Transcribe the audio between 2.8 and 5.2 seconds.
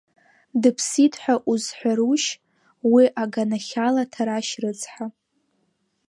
уи аганахьала Ҭарашь рыцҳа?